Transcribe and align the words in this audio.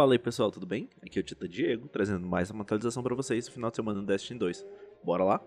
Fala 0.00 0.14
aí 0.14 0.18
pessoal, 0.18 0.50
tudo 0.50 0.64
bem? 0.64 0.88
Aqui 1.02 1.18
é 1.18 1.20
o 1.20 1.22
Tita 1.22 1.46
Diego, 1.46 1.86
trazendo 1.86 2.26
mais 2.26 2.50
uma 2.50 2.62
atualização 2.62 3.02
para 3.02 3.14
vocês 3.14 3.46
no 3.46 3.52
final 3.52 3.68
de 3.68 3.76
semana 3.76 4.00
do 4.00 4.06
Destiny 4.06 4.38
2. 4.38 4.64
Bora 5.04 5.24
lá? 5.24 5.42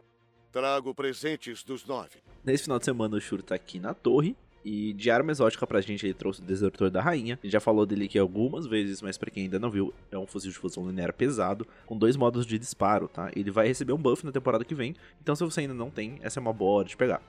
Trago 0.51 0.93
presentes 0.93 1.63
dos 1.63 1.83
nove. 1.85 2.19
Nesse 2.43 2.65
final 2.65 2.77
de 2.77 2.85
semana 2.85 3.17
o 3.17 3.19
Shuro 3.19 3.41
tá 3.41 3.55
aqui 3.55 3.79
na 3.79 3.95
torre. 3.95 4.37
E 4.64 4.93
de 4.93 5.11
arma 5.11 5.32
exótica 5.32 5.68
pra 5.68 5.82
gente 5.82 6.05
ele 6.05 6.14
trouxe 6.14 6.41
o 6.41 6.43
Desertor 6.43 6.89
da 6.89 7.02
Rainha. 7.02 7.38
A 7.41 7.45
gente 7.45 7.52
já 7.52 7.59
falou 7.59 7.86
dele 7.86 8.05
aqui 8.05 8.18
algumas 8.18 8.66
vezes, 8.66 9.02
mas 9.02 9.18
pra 9.18 9.30
quem 9.30 9.43
ainda 9.43 9.59
não 9.59 9.70
viu, 9.70 9.93
é 10.12 10.18
um 10.18 10.25
fuzil 10.25 10.52
de 10.52 10.57
fusão 10.57 10.88
linear 10.88 11.13
pesado, 11.13 11.68
com 11.86 11.98
dois 11.98 12.16
modos 12.16 12.45
de 12.45 12.57
disparo, 12.57 13.07
tá? 13.07 13.31
Ele 13.36 13.52
vai 13.52 13.68
receber 13.68 13.94
um 13.94 13.98
buff 13.98 14.26
na 14.26 14.31
temporada 14.31 14.63
que 14.63 14.73
vem, 14.73 14.95
então 15.21 15.35
se 15.35 15.44
você 15.44 15.62
ainda 15.62 15.73
não 15.73 15.90
tem, 15.90 16.18
essa 16.21 16.40
é 16.40 16.41
uma 16.41 16.54
boa 16.54 16.80
hora 16.80 16.88
de 16.88 16.95
pegar. 16.95 17.21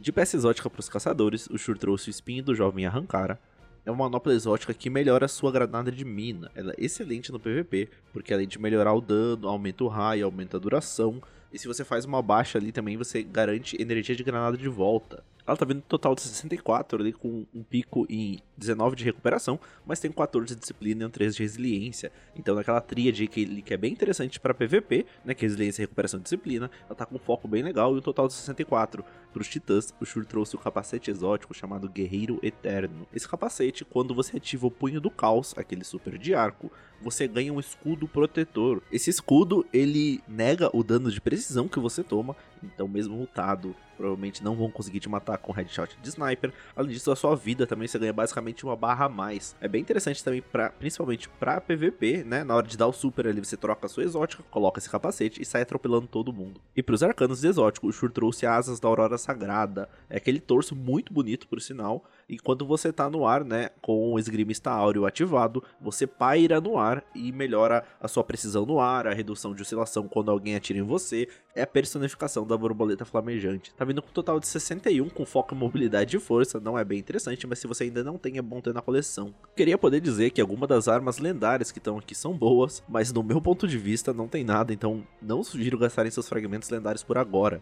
De 0.00 0.10
peça 0.10 0.36
exótica 0.36 0.68
para 0.68 0.80
os 0.80 0.88
caçadores, 0.88 1.46
o 1.48 1.58
Shur 1.58 1.78
trouxe 1.78 2.08
o 2.08 2.10
espinho 2.10 2.42
do 2.42 2.54
jovem 2.54 2.86
Arrancara, 2.86 3.38
é 3.84 3.90
uma 3.90 4.04
manopla 4.04 4.34
exótica 4.34 4.74
que 4.74 4.90
melhora 4.90 5.24
a 5.24 5.28
sua 5.28 5.50
granada 5.50 5.90
de 5.90 6.04
mina. 6.04 6.50
Ela 6.54 6.72
é 6.72 6.84
excelente 6.84 7.32
no 7.32 7.40
PVP, 7.40 7.88
porque 8.12 8.32
além 8.32 8.46
de 8.46 8.58
melhorar 8.58 8.92
o 8.92 9.00
dano, 9.00 9.48
aumenta 9.48 9.84
o 9.84 9.88
raio, 9.88 10.26
aumenta 10.26 10.58
a 10.58 10.60
duração. 10.60 11.20
E 11.52 11.58
se 11.58 11.66
você 11.66 11.84
faz 11.84 12.04
uma 12.04 12.20
baixa 12.20 12.58
ali 12.58 12.72
também, 12.72 12.96
você 12.96 13.22
garante 13.22 13.80
energia 13.80 14.14
de 14.14 14.22
granada 14.22 14.56
de 14.56 14.68
volta. 14.68 15.24
Ela 15.50 15.56
tá 15.56 15.64
vindo 15.64 15.78
um 15.78 15.80
total 15.80 16.14
de 16.14 16.20
64 16.20 17.00
ali, 17.00 17.12
com 17.12 17.44
um 17.52 17.64
pico 17.64 18.06
em 18.08 18.38
19 18.56 18.94
de 18.94 19.02
recuperação, 19.02 19.58
mas 19.84 19.98
tem 19.98 20.12
14 20.12 20.54
de 20.54 20.60
disciplina 20.60 21.02
e 21.02 21.06
um 21.06 21.10
13 21.10 21.38
de 21.38 21.42
resiliência. 21.42 22.12
Então, 22.36 22.54
naquela 22.54 22.80
tríade 22.80 23.26
que, 23.26 23.60
que 23.60 23.74
é 23.74 23.76
bem 23.76 23.92
interessante 23.92 24.38
para 24.38 24.54
PVP, 24.54 25.06
né, 25.24 25.34
que 25.34 25.44
é 25.44 25.48
resiliência, 25.48 25.82
recuperação 25.82 26.20
e 26.20 26.22
disciplina, 26.22 26.70
ela 26.86 26.94
tá 26.94 27.04
com 27.04 27.16
um 27.16 27.18
foco 27.18 27.48
bem 27.48 27.64
legal 27.64 27.96
e 27.96 27.98
um 27.98 28.00
total 28.00 28.28
de 28.28 28.34
64. 28.34 29.04
Para 29.32 29.42
os 29.42 29.48
titãs, 29.48 29.92
o 30.00 30.06
Shur 30.06 30.24
trouxe 30.24 30.54
o 30.54 30.58
capacete 30.58 31.10
exótico 31.10 31.52
chamado 31.52 31.88
Guerreiro 31.88 32.38
Eterno. 32.44 33.08
Esse 33.12 33.28
capacete, 33.28 33.84
quando 33.84 34.14
você 34.14 34.36
ativa 34.36 34.68
o 34.68 34.70
Punho 34.70 35.00
do 35.00 35.10
Caos, 35.10 35.52
aquele 35.56 35.82
super 35.82 36.16
de 36.16 36.32
arco, 36.32 36.70
você 37.02 37.26
ganha 37.26 37.52
um 37.52 37.58
escudo 37.58 38.06
protetor. 38.06 38.82
Esse 38.92 39.10
escudo, 39.10 39.66
ele 39.72 40.22
nega 40.28 40.70
o 40.72 40.84
dano 40.84 41.10
de 41.10 41.20
precisão 41.20 41.66
que 41.66 41.80
você 41.80 42.04
toma, 42.04 42.36
então 42.62 42.86
mesmo 42.86 43.18
lutado 43.18 43.74
provavelmente 44.00 44.42
não 44.42 44.56
vão 44.56 44.70
conseguir 44.70 44.98
te 44.98 45.08
matar 45.08 45.36
com 45.36 45.52
headshot 45.52 45.98
de 46.00 46.08
sniper. 46.08 46.52
Além 46.74 46.92
disso, 46.92 47.12
a 47.12 47.16
sua 47.16 47.36
vida 47.36 47.66
também 47.66 47.86
você 47.86 47.98
ganha 47.98 48.12
basicamente 48.12 48.64
uma 48.64 48.74
barra 48.74 49.04
a 49.04 49.08
mais. 49.08 49.54
É 49.60 49.68
bem 49.68 49.82
interessante 49.82 50.24
também, 50.24 50.40
pra, 50.40 50.70
principalmente 50.70 51.28
para 51.28 51.60
PVP, 51.60 52.24
né? 52.24 52.42
Na 52.42 52.54
hora 52.54 52.66
de 52.66 52.78
dar 52.78 52.86
o 52.86 52.92
super 52.92 53.26
ali, 53.26 53.44
você 53.44 53.58
troca 53.58 53.84
a 53.84 53.88
sua 53.88 54.02
exótica, 54.02 54.42
coloca 54.50 54.78
esse 54.78 54.88
capacete 54.88 55.42
e 55.42 55.44
sai 55.44 55.62
atropelando 55.62 56.06
todo 56.06 56.32
mundo. 56.32 56.60
E 56.74 56.82
para 56.82 56.94
os 56.94 57.02
arcanos 57.02 57.44
exóticos, 57.44 57.94
o 57.94 57.98
Shur 57.98 58.10
trouxe 58.10 58.46
asas 58.46 58.80
da 58.80 58.88
Aurora 58.88 59.18
Sagrada. 59.18 59.88
É 60.08 60.16
aquele 60.16 60.40
torso 60.40 60.74
muito 60.74 61.12
bonito, 61.12 61.46
por 61.46 61.60
sinal. 61.60 62.04
E 62.30 62.38
quando 62.38 62.64
você 62.64 62.92
tá 62.92 63.10
no 63.10 63.26
ar, 63.26 63.44
né, 63.44 63.70
com 63.82 64.12
o 64.12 64.16
esgrimista 64.16 64.70
áureo 64.70 65.04
ativado, 65.04 65.64
você 65.80 66.06
paira 66.06 66.60
no 66.60 66.78
ar 66.78 67.04
e 67.12 67.32
melhora 67.32 67.84
a 68.00 68.06
sua 68.06 68.22
precisão 68.22 68.64
no 68.64 68.78
ar, 68.78 69.08
a 69.08 69.12
redução 69.12 69.52
de 69.52 69.62
oscilação 69.62 70.06
quando 70.06 70.30
alguém 70.30 70.54
atira 70.54 70.78
em 70.78 70.82
você. 70.82 71.28
É 71.56 71.62
a 71.62 71.66
personificação 71.66 72.46
da 72.46 72.56
borboleta 72.56 73.04
flamejante. 73.04 73.74
Tá 73.74 73.84
vindo 73.84 74.00
com 74.00 74.08
um 74.08 74.12
total 74.12 74.38
de 74.38 74.46
61, 74.46 75.08
com 75.08 75.26
foco 75.26 75.56
em 75.56 75.58
mobilidade 75.58 76.16
e 76.16 76.20
força. 76.20 76.60
Não 76.60 76.78
é 76.78 76.84
bem 76.84 77.00
interessante, 77.00 77.48
mas 77.48 77.58
se 77.58 77.66
você 77.66 77.82
ainda 77.82 78.04
não 78.04 78.16
tem, 78.16 78.38
é 78.38 78.42
bom 78.42 78.60
ter 78.60 78.72
na 78.72 78.80
coleção. 78.80 79.34
Queria 79.56 79.76
poder 79.76 80.00
dizer 80.00 80.30
que 80.30 80.40
algumas 80.40 80.68
das 80.68 80.86
armas 80.86 81.18
lendárias 81.18 81.72
que 81.72 81.78
estão 81.78 81.98
aqui 81.98 82.14
são 82.14 82.32
boas, 82.32 82.80
mas 82.88 83.12
no 83.12 83.24
meu 83.24 83.42
ponto 83.42 83.66
de 83.66 83.76
vista 83.76 84.12
não 84.12 84.28
tem 84.28 84.44
nada, 84.44 84.72
então 84.72 85.04
não 85.20 85.42
sugiro 85.42 85.76
gastarem 85.76 86.12
seus 86.12 86.28
fragmentos 86.28 86.70
lendários 86.70 87.02
por 87.02 87.18
agora. 87.18 87.60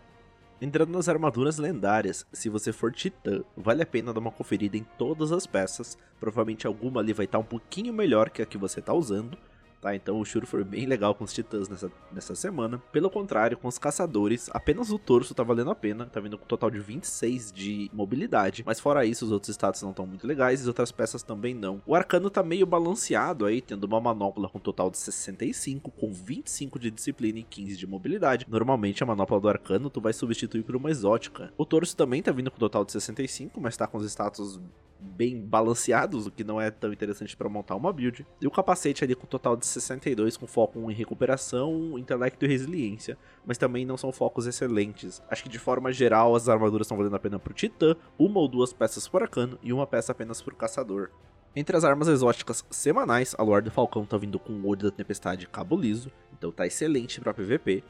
Entrando 0.61 0.91
nas 0.91 1.09
armaduras 1.09 1.57
lendárias, 1.57 2.27
se 2.33 2.49
você 2.49 2.73
for 2.73 2.93
titã, 2.93 3.45
vale 3.57 3.81
a 3.81 3.87
pena 3.87 4.13
dar 4.13 4.19
uma 4.19 4.33
conferida 4.33 4.77
em 4.77 4.85
todas 4.99 5.31
as 5.31 5.47
peças, 5.47 5.97
provavelmente 6.19 6.67
alguma 6.67 7.01
ali 7.01 7.13
vai 7.13 7.27
estar 7.27 7.39
tá 7.39 7.45
um 7.45 7.47
pouquinho 7.47 7.93
melhor 7.93 8.29
que 8.29 8.43
a 8.43 8.47
que 8.47 8.59
você 8.59 8.81
está 8.81 8.93
usando, 8.93 9.39
tá? 9.81 9.95
Então 9.95 10.21
o 10.21 10.25
Shuro 10.25 10.47
foi 10.47 10.65
bem 10.65 10.87
legal 10.87 11.15
com 11.15 11.25
os 11.25 11.33
titãs 11.33 11.69
nessa, 11.69 11.91
nessa 12.13 12.35
semana. 12.35 12.83
Pelo 12.93 13.11
contrário, 13.11 13.57
com 13.57 13.69
os 13.69 13.79
caçadores, 13.79 14.49
apenas 14.53 14.91
o 14.91 14.99
torso 14.99 15.35
tá 15.35 15.43
valendo 15.43 15.71
a 15.71 15.75
pena, 15.75 16.07
tá 16.07 16.21
vindo 16.21 16.37
com 16.39 16.45
um 16.45 16.49
total 16.49 16.71
de 16.71 16.81
26 16.81 17.53
de 17.53 17.91
mobilidade, 17.93 18.63
mas 18.67 18.81
fora 18.81 19.05
isso, 19.05 19.25
os 19.25 19.33
outros 19.33 19.55
status 19.55 19.83
não 19.83 19.91
estão 19.91 20.07
muito 20.07 20.27
legais 20.27 20.61
e 20.61 20.63
as 20.63 20.69
outras 20.69 20.93
peças 20.93 21.23
também 21.23 21.55
não. 21.55 21.81
O 21.87 21.95
arcano 21.95 22.31
tá 22.31 22.43
meio 22.43 22.67
balanceado 22.67 23.45
aí, 23.45 23.61
tendo 23.61 23.85
uma 23.85 24.01
manopla 24.01 24.49
com 24.49 24.59
um 24.59 24.61
total 24.61 24.91
de 24.91 24.99
65, 24.99 25.91
com 25.91 26.13
25 26.13 26.79
de 26.79 26.91
disciplina 26.91 27.39
e 27.39 27.43
15 27.43 27.77
de 27.77 27.87
mobilidade. 27.87 28.47
Normalmente 28.49 29.03
a 29.03 29.07
manopla 29.07 29.41
do 29.41 29.49
arcano 29.49 29.91
tu 29.91 30.01
vai 30.01 30.13
substituir 30.13 30.63
por 30.63 30.77
uma 30.77 30.91
exótica. 30.91 31.53
O 31.57 31.65
torso 31.65 31.97
também 31.97 32.23
tá 32.23 32.33
vindo 32.33 32.51
com 32.51 32.57
um 32.57 32.61
total 32.61 32.85
de 32.85 32.93
65, 32.93 33.61
mas 33.61 33.77
tá 33.77 33.87
com 33.87 33.99
os 33.99 34.07
status 34.07 34.61
bem 35.01 35.41
balanceados, 35.41 36.27
o 36.27 36.31
que 36.31 36.45
não 36.45 36.61
é 36.61 36.71
tão 36.71 36.93
interessante 36.93 37.37
para 37.37 37.49
montar 37.49 37.77
uma 37.77 37.93
build. 37.93 38.27
E 38.41 38.47
o 38.47 38.51
capacete 38.51 39.05
ali 39.05 39.15
com 39.15 39.25
um 39.25 39.29
total 39.29 39.57
de 39.57 39.67
62, 39.67 40.37
com 40.37 40.47
foco 40.47 40.91
em 40.91 40.95
recuperação, 40.95 41.99
intelecto 41.99 42.45
e 42.45 42.49
resiliência, 42.49 43.17
mas 43.47 43.59
também 43.59 43.87
não 43.87 43.97
são 43.97 44.13
focos 44.13 44.47
excelentes. 44.47 45.23
Acho 45.31 45.43
que 45.43 45.49
de 45.49 45.59
forma 45.59 45.93
geral 45.93 46.35
as 46.35 46.49
armaduras 46.49 46.87
estão 46.87 46.97
valendo 46.97 47.17
a 47.17 47.21
pena 47.21 47.39
pro 47.39 47.55
Titã, 47.55 47.95
uma 48.19 48.41
ou 48.41 48.49
duas 48.49 48.73
peças 48.73 49.07
por 49.07 49.23
arcano 49.23 49.59
e 49.63 49.73
uma 49.73 49.87
peça 49.87 50.13
apenas 50.13 50.43
pro 50.43 50.57
caçador. 50.57 51.11
Entre 51.57 51.77
as 51.77 51.85
armas 51.85 52.09
exóticas 52.09 52.65
semanais, 52.71 53.35
a 53.37 53.43
Lorde 53.43 53.71
Falcão 53.71 54.05
tá 54.05 54.17
vindo 54.17 54.39
com 54.39 54.53
o 54.53 54.67
Olho 54.67 54.83
da 54.83 54.91
Tempestade 54.91 55.47
Cabo 55.47 55.77
Liso, 55.77 56.11
então 56.37 56.53
tá 56.53 56.67
excelente 56.67 57.21
para 57.21 57.35
PVP. 57.35 57.83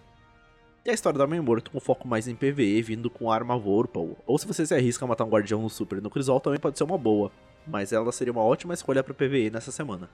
E 0.89 0.91
a 0.91 0.95
história 0.95 1.19
da 1.19 1.27
Mãe 1.27 1.39
Morto 1.39 1.71
com 1.71 1.79
foco 1.79 2.09
mais 2.09 2.27
em 2.27 2.35
PvE, 2.35 2.81
vindo 2.81 3.11
com 3.11 3.31
arma 3.31 3.59
Vorpal. 3.59 4.17
Ou 4.27 4.39
se 4.39 4.47
você 4.47 4.65
se 4.65 4.75
arrisca 4.75 5.05
a 5.05 5.09
matar 5.09 5.27
um 5.27 5.29
guardião 5.29 5.61
no 5.61 5.69
Super 5.69 5.99
e 5.99 6.01
no 6.01 6.09
Crisol, 6.09 6.41
também 6.41 6.59
pode 6.59 6.79
ser 6.79 6.85
uma 6.85 6.97
boa. 6.97 7.31
Mas 7.67 7.93
ela 7.93 8.11
seria 8.11 8.33
uma 8.33 8.43
ótima 8.43 8.73
escolha 8.73 9.05
para 9.05 9.13
PvE 9.13 9.51
nessa 9.51 9.71
semana. 9.71 10.09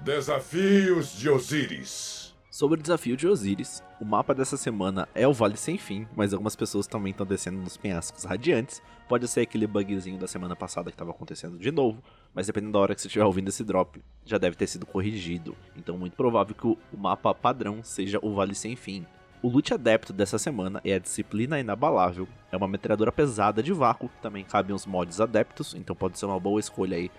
Desafios 0.00 1.18
de 1.18 1.28
Osiris. 1.28 2.32
Sobre 2.48 2.78
o 2.78 2.82
desafio 2.84 3.16
de 3.16 3.26
Osiris, 3.26 3.82
o 4.00 4.04
mapa 4.04 4.32
dessa 4.32 4.56
semana 4.56 5.08
é 5.12 5.26
o 5.26 5.32
Vale 5.32 5.56
Sem 5.56 5.76
Fim, 5.76 6.06
mas 6.14 6.32
algumas 6.32 6.54
pessoas 6.54 6.86
também 6.86 7.10
estão 7.10 7.26
descendo 7.26 7.58
nos 7.58 7.76
penhascos 7.76 8.22
radiantes. 8.22 8.80
Pode 9.08 9.26
ser 9.26 9.40
aquele 9.40 9.66
bugzinho 9.66 10.20
da 10.20 10.28
semana 10.28 10.54
passada 10.54 10.88
que 10.88 10.94
estava 10.94 11.10
acontecendo 11.10 11.58
de 11.58 11.72
novo, 11.72 12.00
mas 12.32 12.46
dependendo 12.46 12.74
da 12.74 12.78
hora 12.78 12.94
que 12.94 13.00
você 13.00 13.08
estiver 13.08 13.24
ouvindo 13.24 13.48
esse 13.48 13.64
drop, 13.64 14.00
já 14.24 14.38
deve 14.38 14.54
ter 14.54 14.68
sido 14.68 14.86
corrigido. 14.86 15.56
Então, 15.76 15.98
muito 15.98 16.14
provável 16.14 16.54
que 16.54 16.64
o 16.64 16.78
mapa 16.96 17.34
padrão 17.34 17.82
seja 17.82 18.20
o 18.22 18.32
Vale 18.32 18.54
Sem 18.54 18.76
Fim. 18.76 19.04
O 19.44 19.48
loot 19.50 19.74
adepto 19.74 20.10
dessa 20.10 20.38
semana 20.38 20.80
é 20.82 20.94
a 20.94 20.98
Disciplina 20.98 21.60
Inabalável. 21.60 22.26
É 22.50 22.56
uma 22.56 22.66
metralhadora 22.66 23.12
pesada 23.12 23.62
de 23.62 23.74
vácuo, 23.74 24.08
também 24.22 24.42
cabe 24.42 24.72
uns 24.72 24.86
mods 24.86 25.20
adeptos, 25.20 25.74
então 25.74 25.94
pode 25.94 26.18
ser 26.18 26.24
uma 26.24 26.40
boa 26.40 26.58
escolha 26.58 26.96
aí, 26.96 27.10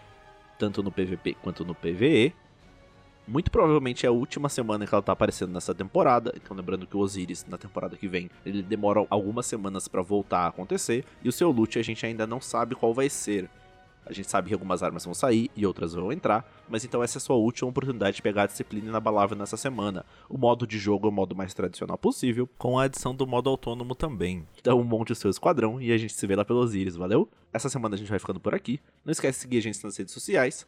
tanto 0.58 0.82
no 0.82 0.92
PVP 0.92 1.36
quanto 1.44 1.64
no 1.64 1.76
PVE. 1.76 2.34
Muito 3.28 3.52
provavelmente 3.52 4.08
é 4.08 4.10
a 4.10 4.12
última 4.12 4.50
semana 4.50 4.88
que 4.88 4.96
ela 4.96 5.04
tá 5.04 5.12
aparecendo 5.12 5.54
nessa 5.54 5.76
temporada, 5.76 6.34
então 6.36 6.58
lembrando 6.58 6.88
que 6.88 6.98
o 6.98 7.00
Osiris, 7.00 7.46
na 7.48 7.60
temporada 7.60 7.96
que 7.96 8.08
vem, 8.08 8.28
ele 8.44 8.64
demora 8.64 9.06
algumas 9.08 9.46
semanas 9.46 9.88
para 9.88 10.02
voltar 10.02 10.40
a 10.40 10.48
acontecer, 10.48 11.06
e 11.24 11.30
o 11.30 11.32
seu 11.32 11.52
loot 11.52 11.78
a 11.78 11.84
gente 11.84 12.08
ainda 12.08 12.26
não 12.26 12.42
sabe 12.42 12.74
qual 12.74 12.92
vai 12.92 13.08
ser. 13.08 13.48
A 14.06 14.14
gente 14.14 14.30
sabe 14.30 14.48
que 14.48 14.54
algumas 14.54 14.82
armas 14.82 15.04
vão 15.04 15.14
sair 15.14 15.50
e 15.56 15.66
outras 15.66 15.94
vão 15.94 16.12
entrar, 16.12 16.50
mas 16.70 16.86
então 16.86 17.04
essa 17.04 17.18
é 17.18 17.20
a 17.20 17.22
sua 17.22 17.36
última 17.36 17.70
oportunidade 17.70 18.16
de 18.16 18.22
pegar 18.22 18.44
a 18.44 18.48
disciplina 18.48 18.88
inabalável 18.88 19.38
nessa 19.38 19.58
semana. 19.58 20.06
O 20.30 20.38
modo 20.38 20.66
de 20.66 20.78
jogo 20.78 21.08
é 21.08 21.10
o 21.10 21.14
modo 21.14 21.36
mais 21.36 21.54
tradicional 21.54 21.98
possível, 21.98 22.50
com 22.58 22.80
a 22.80 22.84
adição 22.84 23.14
do 23.16 23.28
modo 23.28 23.50
autônomo 23.50 23.94
também. 23.96 24.46
Então 24.60 24.84
monte 24.86 25.12
o 25.12 25.16
seu 25.16 25.30
esquadrão 25.30 25.82
e 25.82 25.92
a 25.92 25.98
gente 25.98 26.14
se 26.14 26.26
vê 26.26 26.36
lá 26.36 26.46
pelos 26.46 26.74
íris, 26.74 26.96
valeu? 26.96 27.28
Essa 27.52 27.70
semana 27.70 27.96
a 27.96 27.98
gente 27.98 28.10
vai 28.10 28.20
ficando 28.20 28.40
por 28.40 28.56
aqui. 28.56 28.80
Não 29.04 29.12
esquece 29.12 29.40
de 29.40 29.42
seguir 29.42 29.58
a 29.58 29.62
gente 29.62 29.84
nas 29.84 29.98
redes 29.98 30.14
sociais. 30.14 30.66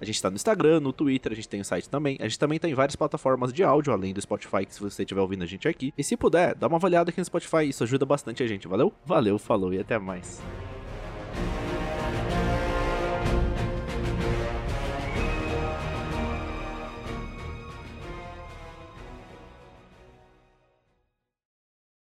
A 0.00 0.04
gente 0.04 0.20
tá 0.20 0.30
no 0.30 0.36
Instagram, 0.36 0.80
no 0.80 0.94
Twitter, 0.94 1.30
a 1.30 1.34
gente 1.34 1.48
tem 1.48 1.60
o 1.60 1.64
site 1.64 1.88
também. 1.88 2.16
A 2.20 2.24
gente 2.24 2.38
também 2.38 2.58
tá 2.58 2.66
em 2.66 2.74
várias 2.74 2.96
plataformas 2.96 3.52
de 3.52 3.62
áudio, 3.62 3.92
além 3.92 4.14
do 4.14 4.20
Spotify, 4.20 4.64
que 4.64 4.74
se 4.74 4.80
você 4.80 5.02
estiver 5.02 5.20
ouvindo 5.20 5.42
a 5.42 5.46
gente 5.46 5.68
aqui. 5.68 5.92
E 5.96 6.02
se 6.02 6.16
puder, 6.16 6.54
dá 6.54 6.66
uma 6.68 6.76
avaliada 6.76 7.10
aqui 7.10 7.18
no 7.18 7.24
Spotify, 7.24 7.68
isso 7.68 7.84
ajuda 7.84 8.06
bastante 8.06 8.42
a 8.42 8.46
gente, 8.46 8.66
valeu? 8.66 8.92
Valeu, 9.04 9.38
falou 9.38 9.74
e 9.74 9.78
até 9.78 9.98
mais. 9.98 10.40